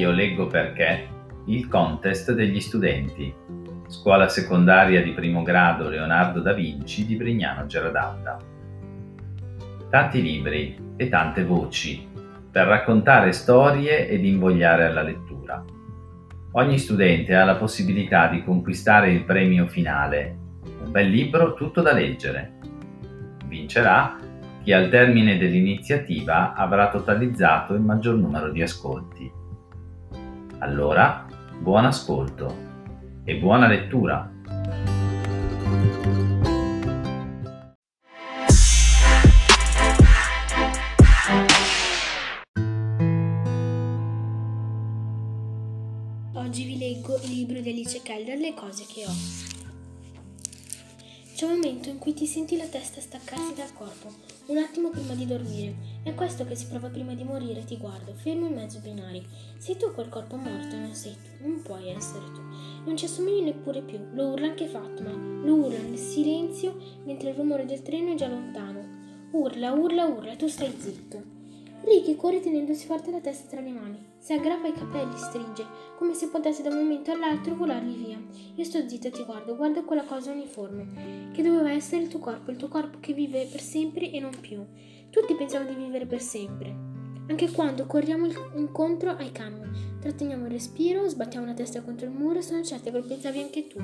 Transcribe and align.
Io 0.00 0.12
leggo 0.12 0.46
perché 0.46 1.08
il 1.44 1.68
contest 1.68 2.32
degli 2.32 2.58
studenti. 2.58 3.34
Scuola 3.86 4.28
secondaria 4.28 5.02
di 5.02 5.10
primo 5.10 5.42
grado 5.42 5.90
Leonardo 5.90 6.40
da 6.40 6.54
Vinci 6.54 7.04
di 7.04 7.16
Brignano 7.16 7.66
Geradalda. 7.66 8.38
Tanti 9.90 10.22
libri 10.22 10.94
e 10.96 11.08
tante 11.10 11.44
voci 11.44 12.08
per 12.50 12.66
raccontare 12.66 13.32
storie 13.32 14.08
ed 14.08 14.24
invogliare 14.24 14.86
alla 14.86 15.02
lettura. 15.02 15.62
Ogni 16.52 16.78
studente 16.78 17.34
ha 17.34 17.44
la 17.44 17.56
possibilità 17.56 18.28
di 18.28 18.42
conquistare 18.42 19.12
il 19.12 19.24
premio 19.24 19.66
finale, 19.66 20.34
un 20.82 20.90
bel 20.90 21.10
libro 21.10 21.52
tutto 21.52 21.82
da 21.82 21.92
leggere. 21.92 22.52
Vincerà 23.44 24.16
chi 24.62 24.72
al 24.72 24.88
termine 24.88 25.36
dell'iniziativa 25.36 26.54
avrà 26.54 26.88
totalizzato 26.88 27.74
il 27.74 27.82
maggior 27.82 28.14
numero 28.14 28.50
di 28.50 28.62
ascolti. 28.62 29.39
Allora, 30.62 31.26
buon 31.58 31.86
ascolto 31.86 32.54
e 33.24 33.36
buona 33.36 33.66
lettura! 33.66 34.30
Oggi 46.34 46.64
vi 46.64 46.76
leggo 46.76 47.16
il 47.22 47.30
libro 47.30 47.60
di 47.60 47.70
Alice 47.70 48.02
Keller, 48.02 48.36
Le 48.36 48.52
cose 48.52 48.84
che 48.86 49.06
ho. 49.06 49.59
C'è 51.40 51.46
un 51.46 51.52
momento 51.52 51.88
in 51.88 51.96
cui 51.96 52.12
ti 52.12 52.26
senti 52.26 52.54
la 52.58 52.66
testa 52.66 53.00
staccarsi 53.00 53.54
dal 53.54 53.72
corpo, 53.72 54.12
un 54.48 54.58
attimo 54.58 54.90
prima 54.90 55.14
di 55.14 55.24
dormire. 55.24 55.74
È 56.02 56.12
questo 56.12 56.44
che 56.44 56.54
si 56.54 56.66
prova 56.66 56.90
prima 56.90 57.14
di 57.14 57.24
morire, 57.24 57.64
ti 57.64 57.78
guardo, 57.78 58.12
fermo 58.12 58.46
in 58.46 58.52
mezzo 58.52 58.76
ai 58.76 58.82
binari. 58.82 59.26
Sei 59.56 59.78
tu 59.78 59.90
quel 59.94 60.10
corpo 60.10 60.36
morto, 60.36 60.76
non 60.76 60.92
sei 60.92 61.14
tu, 61.14 61.48
non 61.48 61.62
puoi 61.62 61.88
essere 61.88 62.26
tu. 62.34 62.42
Non 62.84 62.94
ci 62.94 63.06
assomigli 63.06 63.42
neppure 63.42 63.80
più, 63.80 63.98
lo 64.12 64.32
urla 64.32 64.48
anche 64.48 64.66
Fatma, 64.66 65.12
lo 65.12 65.54
urla 65.54 65.78
nel 65.78 65.96
silenzio 65.96 66.76
mentre 67.06 67.30
il 67.30 67.36
rumore 67.36 67.64
del 67.64 67.80
treno 67.80 68.12
è 68.12 68.16
già 68.16 68.28
lontano. 68.28 68.84
Urla, 69.30 69.72
urla, 69.72 70.04
urla, 70.08 70.36
tu 70.36 70.46
stai 70.46 70.76
zitto. 70.78 71.39
Ricky 71.82 72.14
corre 72.14 72.40
tenendosi 72.40 72.84
forte 72.84 73.10
la 73.10 73.20
testa 73.20 73.48
tra 73.48 73.60
le 73.60 73.72
mani. 73.72 73.98
Si 74.18 74.34
aggrappa 74.34 74.66
ai 74.66 74.74
capelli, 74.74 75.16
stringe, 75.16 75.64
come 75.96 76.14
se 76.14 76.28
potesse 76.28 76.62
da 76.62 76.68
un 76.68 76.76
momento 76.76 77.10
all'altro 77.10 77.54
volargli 77.54 77.96
via. 77.96 78.22
Io 78.54 78.64
sto 78.64 78.86
zitta 78.86 79.08
e 79.08 79.10
ti 79.10 79.24
guardo, 79.24 79.56
guardo 79.56 79.84
quella 79.84 80.04
cosa 80.04 80.30
uniforme, 80.30 81.30
che 81.32 81.42
doveva 81.42 81.72
essere 81.72 82.02
il 82.02 82.08
tuo 82.08 82.18
corpo, 82.18 82.50
il 82.50 82.58
tuo 82.58 82.68
corpo 82.68 82.98
che 83.00 83.14
vive 83.14 83.46
per 83.46 83.60
sempre 83.60 84.10
e 84.10 84.20
non 84.20 84.38
più. 84.40 84.64
Tutti 85.08 85.34
pensano 85.34 85.64
di 85.64 85.74
vivere 85.74 86.06
per 86.06 86.20
sempre. 86.20 86.88
Anche 87.28 87.50
quando 87.50 87.86
corriamo 87.86 88.26
incontro 88.56 89.10
ai 89.12 89.32
camion, 89.32 89.98
tratteniamo 90.00 90.44
il 90.46 90.50
respiro, 90.50 91.08
sbattiamo 91.08 91.46
la 91.46 91.54
testa 91.54 91.80
contro 91.80 92.06
il 92.06 92.12
muro, 92.12 92.42
sono 92.42 92.62
certa 92.62 92.90
che 92.90 92.98
lo 92.98 93.06
pensavi 93.06 93.40
anche 93.40 93.66
tu. 93.68 93.78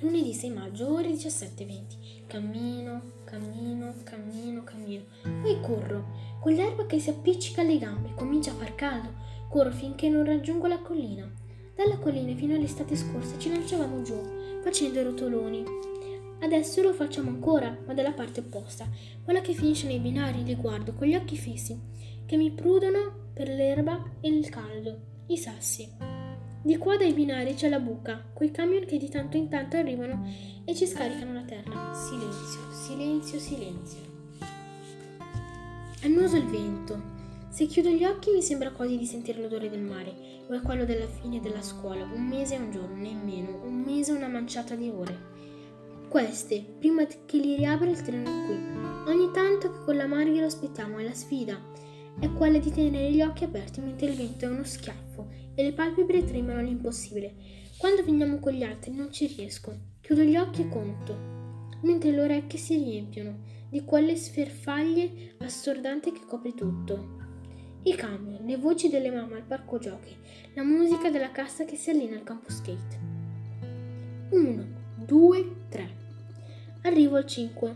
Lunedì 0.00 0.34
6 0.34 0.50
maggio, 0.50 0.92
ore 0.92 1.10
17.20. 1.10 2.26
Cammino, 2.26 3.00
cammino, 3.24 3.94
cammino, 4.02 4.64
cammino. 4.64 5.04
Poi 5.42 5.60
corro, 5.60 6.04
con 6.40 6.52
l'erba 6.52 6.86
che 6.86 7.00
si 7.00 7.10
appiccica 7.10 7.62
alle 7.62 7.76
gambe, 7.76 8.14
comincia 8.14 8.52
a 8.52 8.54
far 8.54 8.76
caldo. 8.76 9.12
Corro 9.48 9.72
finché 9.72 10.08
non 10.08 10.24
raggiungo 10.24 10.68
la 10.68 10.78
collina. 10.78 11.30
Dalla 11.74 11.98
collina 11.98 12.32
fino 12.36 12.54
all'estate 12.54 12.94
scorsa 12.94 13.36
ci 13.38 13.50
lanciavamo 13.50 14.02
giù, 14.02 14.14
facendo 14.62 15.02
rotoloni. 15.02 15.64
Adesso 16.40 16.80
lo 16.82 16.92
facciamo 16.92 17.30
ancora, 17.30 17.76
ma 17.86 17.92
dalla 17.92 18.12
parte 18.12 18.40
opposta, 18.40 18.88
quella 19.24 19.40
che 19.40 19.52
finisce 19.52 19.88
nei 19.88 19.98
binari, 19.98 20.44
li 20.44 20.54
guardo 20.54 20.92
con 20.92 21.08
gli 21.08 21.14
occhi 21.14 21.36
fissi, 21.36 21.76
che 22.24 22.36
mi 22.36 22.52
prudono 22.52 23.30
per 23.34 23.48
l'erba 23.48 24.00
e 24.20 24.28
il 24.28 24.48
caldo, 24.48 25.24
i 25.26 25.36
sassi. 25.36 25.88
Di 26.62 26.76
qua 26.76 26.96
dai 26.96 27.12
binari 27.12 27.54
c'è 27.54 27.68
la 27.68 27.80
buca, 27.80 28.30
coi 28.32 28.52
camion 28.52 28.84
che 28.84 28.96
di 28.96 29.08
tanto 29.08 29.36
in 29.36 29.48
tanto 29.48 29.76
arrivano 29.76 30.24
e 30.64 30.72
ci 30.74 30.86
scaricano 30.86 31.32
la 31.32 31.42
terra. 31.42 31.92
Silenzio, 31.94 32.70
silenzio, 32.70 33.38
silenzio. 33.40 34.11
Annuso 36.04 36.36
il 36.36 36.46
vento. 36.46 37.00
Se 37.48 37.66
chiudo 37.66 37.88
gli 37.88 38.02
occhi 38.02 38.32
mi 38.32 38.42
sembra 38.42 38.72
quasi 38.72 38.98
di 38.98 39.06
sentire 39.06 39.40
l'odore 39.40 39.70
del 39.70 39.82
mare, 39.82 40.12
o 40.48 40.52
è 40.52 40.60
quello 40.60 40.84
della 40.84 41.06
fine 41.06 41.38
della 41.38 41.62
scuola, 41.62 42.02
un 42.02 42.26
mese 42.26 42.56
e 42.56 42.58
un 42.58 42.72
giorno, 42.72 42.96
nemmeno, 42.96 43.60
un 43.62 43.82
mese 43.86 44.10
e 44.10 44.16
una 44.16 44.26
manciata 44.26 44.74
di 44.74 44.88
ore. 44.88 45.16
Queste, 46.08 46.64
prima 46.80 47.06
che 47.06 47.36
li 47.36 47.54
riapra 47.54 47.88
il 47.88 48.02
treno 48.02 48.28
qui. 48.46 49.12
Ogni 49.12 49.30
tanto 49.32 49.70
che 49.70 49.84
con 49.84 49.94
la 49.94 50.08
Marghi 50.08 50.40
lo 50.40 50.46
aspettiamo, 50.46 50.98
è 50.98 51.04
la 51.04 51.14
sfida. 51.14 51.56
È 52.18 52.28
quella 52.32 52.58
di 52.58 52.72
tenere 52.72 53.12
gli 53.12 53.22
occhi 53.22 53.44
aperti 53.44 53.80
mentre 53.80 54.08
il 54.08 54.16
vento 54.16 54.44
è 54.44 54.48
uno 54.48 54.64
schiaffo 54.64 55.28
e 55.54 55.62
le 55.62 55.72
palpebre 55.72 56.24
tremano 56.24 56.58
all'impossibile. 56.58 57.32
Quando 57.78 58.02
veniamo 58.02 58.40
con 58.40 58.52
gli 58.52 58.64
altri 58.64 58.92
non 58.92 59.12
ci 59.12 59.28
riesco. 59.28 59.72
Chiudo 60.00 60.22
gli 60.22 60.36
occhi 60.36 60.62
e 60.62 60.68
conto, 60.68 61.16
mentre 61.82 62.10
le 62.10 62.22
orecchie 62.22 62.58
si 62.58 62.74
riempiono 62.82 63.60
di 63.72 63.86
quelle 63.86 64.16
sferfaglie 64.16 65.34
assordanti 65.38 66.12
che 66.12 66.26
copre 66.26 66.52
tutto. 66.52 67.20
I 67.84 67.94
camion, 67.94 68.44
le 68.44 68.58
voci 68.58 68.90
delle 68.90 69.10
mamme 69.10 69.36
al 69.36 69.44
parco 69.44 69.78
giochi, 69.78 70.14
la 70.52 70.62
musica 70.62 71.08
della 71.08 71.30
cassa 71.30 71.64
che 71.64 71.76
si 71.76 71.88
allena 71.88 72.16
al 72.16 72.22
campo 72.22 72.50
skate. 72.50 73.00
Uno, 74.28 74.66
due, 74.94 75.54
tre. 75.70 75.88
Arrivo 76.82 77.16
al 77.16 77.24
cinque. 77.24 77.74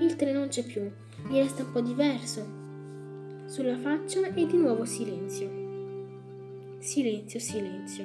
Il 0.00 0.16
treno 0.16 0.40
non 0.40 0.48
c'è 0.48 0.64
più. 0.64 0.82
Mi 1.28 1.38
resta 1.38 1.62
un 1.62 1.70
po' 1.70 1.80
diverso 1.80 2.44
sulla 3.46 3.78
faccia 3.78 4.26
e 4.34 4.46
di 4.46 4.56
nuovo 4.56 4.84
silenzio. 4.84 5.48
Silenzio, 6.78 7.38
silenzio. 7.38 8.04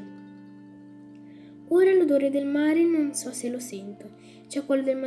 Ora 1.69 1.91
l'odore 1.91 2.29
del 2.29 2.45
mare 2.45 2.83
non 2.83 3.15
so 3.15 3.31
se 3.31 3.49
lo 3.49 3.59
sento. 3.59 4.11
C'è 4.47 4.63
quello 4.63 4.83
del 4.83 4.97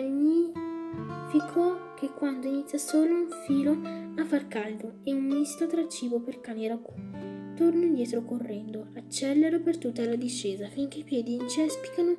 magnifico 0.95 1.93
che 1.95 2.11
quando 2.11 2.47
inizia 2.47 2.79
solo 2.79 3.15
un 3.15 3.29
filo 3.47 3.77
a 4.17 4.25
far 4.25 4.47
caldo 4.47 4.95
e 5.03 5.13
un 5.13 5.25
misto 5.25 5.67
tra 5.67 5.87
cibo 5.89 6.21
per 6.21 6.41
cani 6.41 6.65
e 6.65 6.69
racù. 6.69 6.93
Torno 7.57 7.85
indietro 7.85 8.25
correndo, 8.25 8.89
accelero 8.95 9.61
per 9.61 9.79
tutta 9.79 10.05
la 10.05 10.17
discesa 10.17 10.69
finché 10.69 10.99
i 10.99 11.05
piedi 11.05 11.35
incespicano 11.35 12.17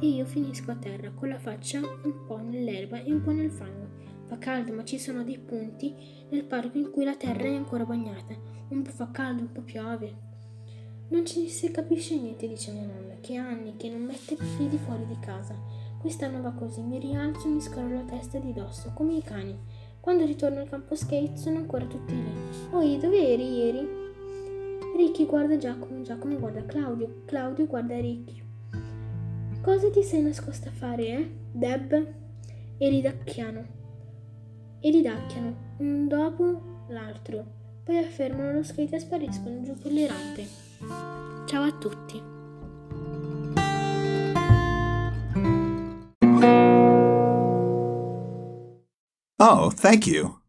e 0.00 0.06
io 0.06 0.24
finisco 0.24 0.70
a 0.70 0.76
terra 0.76 1.10
con 1.10 1.28
la 1.28 1.38
faccia 1.38 1.78
un 1.78 2.24
po' 2.26 2.38
nell'erba 2.38 3.02
e 3.02 3.12
un 3.12 3.22
po' 3.22 3.30
nel 3.30 3.50
fango. 3.50 4.02
Fa 4.26 4.38
caldo, 4.38 4.72
ma 4.72 4.84
ci 4.84 4.98
sono 4.98 5.22
dei 5.22 5.38
punti 5.38 5.94
nel 6.30 6.44
parco 6.44 6.78
in 6.78 6.90
cui 6.90 7.04
la 7.04 7.16
terra 7.16 7.44
è 7.44 7.54
ancora 7.54 7.84
bagnata. 7.84 8.34
Un 8.68 8.82
po' 8.82 8.90
fa 8.90 9.10
caldo, 9.10 9.42
un 9.42 9.52
po' 9.52 9.62
piove. 9.62 10.32
Non 11.08 11.26
ci 11.26 11.48
si 11.48 11.70
capisce 11.70 12.18
niente, 12.18 12.48
dice 12.48 12.72
mia 12.72 12.86
nonna, 12.86 13.16
che 13.20 13.36
anni 13.36 13.76
che 13.76 13.90
non 13.90 14.02
mette 14.02 14.36
piedi 14.36 14.78
fuori 14.78 15.06
di 15.06 15.18
casa. 15.20 15.54
Quest'anno 16.04 16.42
va 16.42 16.50
così, 16.50 16.82
mi 16.82 16.98
rialzo 16.98 17.46
e 17.46 17.52
mi 17.52 17.62
scrollo 17.62 17.94
la 17.94 18.02
testa 18.02 18.38
di 18.38 18.52
dosso, 18.52 18.90
come 18.92 19.14
i 19.14 19.22
cani. 19.22 19.58
Quando 20.00 20.26
ritorno 20.26 20.60
al 20.60 20.68
campo 20.68 20.94
skate 20.94 21.38
sono 21.38 21.56
ancora 21.56 21.86
tutti 21.86 22.12
lì. 22.12 22.30
Oi, 22.72 22.98
dove 22.98 23.26
eri 23.26 23.56
ieri? 23.56 23.88
Ricky 24.98 25.24
guarda 25.24 25.56
Giacomo, 25.56 26.02
Giacomo 26.02 26.38
guarda 26.38 26.62
Claudio, 26.66 27.22
Claudio 27.24 27.64
guarda 27.64 27.98
Ricky. 27.98 28.42
Cosa 29.62 29.88
ti 29.88 30.02
sei 30.02 30.20
nascosta 30.20 30.68
a 30.68 30.72
fare, 30.72 31.06
eh? 31.06 31.30
Deb? 31.50 32.14
E 32.76 32.88
ridacchiano. 32.90 33.66
E 34.80 34.90
ridacchiano, 34.90 35.56
un 35.78 36.06
dopo 36.06 36.84
l'altro. 36.88 37.46
Poi 37.82 37.96
affermano 37.96 38.52
lo 38.52 38.62
skate 38.62 38.96
e 38.96 38.98
spariscono 38.98 39.62
giù 39.62 39.72
per 39.72 39.90
le 39.90 40.06
rampe. 40.06 40.46
Ciao 41.46 41.62
a 41.62 41.72
tutti. 41.72 42.43
Oh, 49.38 49.70
thank 49.70 50.06
you. 50.06 50.40